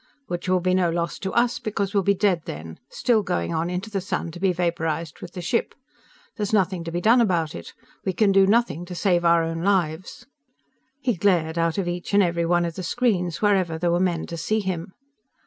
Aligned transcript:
Which 0.25 0.49
will 0.49 0.61
be 0.61 0.73
no 0.73 0.89
loss 0.89 1.19
to 1.19 1.31
us 1.33 1.59
because 1.59 1.93
we'll 1.93 2.01
be 2.01 2.15
dead 2.15 2.41
then, 2.45 2.79
still 2.89 3.21
going 3.21 3.53
on 3.53 3.69
into 3.69 3.91
the 3.91 4.01
sun 4.01 4.31
to 4.31 4.39
be 4.39 4.51
vaporized 4.51 5.21
with 5.21 5.33
the 5.33 5.43
ship. 5.43 5.75
There 6.35 6.43
is 6.43 6.51
nothing 6.51 6.83
to 6.85 6.91
be 6.91 6.99
done 7.01 7.21
about 7.21 7.53
it. 7.53 7.71
We 8.03 8.11
can 8.13 8.31
do 8.31 8.47
nothing 8.47 8.83
to 8.85 8.95
save 8.95 9.23
our 9.23 9.43
own 9.43 9.61
lives!_" 9.61 10.25
He 11.01 11.13
glared 11.13 11.59
out 11.59 11.77
of 11.77 11.87
each 11.87 12.15
and 12.15 12.23
every 12.23 12.47
one 12.47 12.65
of 12.65 12.73
the 12.77 12.81
screens, 12.81 13.43
wherever 13.43 13.77
there 13.77 13.91
were 13.91 13.99
men 13.99 14.25
to 14.25 14.37
see 14.37 14.59
him. 14.61 14.91